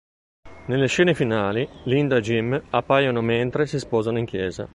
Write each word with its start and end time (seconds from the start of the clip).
Nelle 0.65 0.87
scene 0.87 1.13
finali, 1.13 1.69
Linda 1.83 2.15
e 2.17 2.21
Jim 2.21 2.59
appaiono 2.71 3.21
mentre 3.21 3.67
si 3.67 3.77
sposano 3.77 4.17
in 4.17 4.25
chiesa. 4.25 4.67